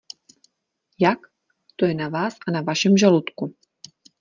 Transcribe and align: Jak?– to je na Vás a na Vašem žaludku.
Jak?– 0.99 1.19
to 1.75 1.85
je 1.85 1.93
na 1.93 2.09
Vás 2.09 2.37
a 2.47 2.51
na 2.51 2.61
Vašem 2.61 2.97
žaludku. 2.97 3.55